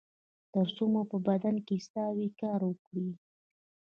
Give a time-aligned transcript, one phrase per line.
[0.53, 3.09] تر څو مو په بدن کې ساه وي کار وکړئ